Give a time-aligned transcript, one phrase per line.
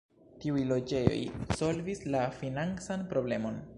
[0.43, 1.19] Tiuj loĝejoj
[1.59, 3.63] solvis la financan problemon.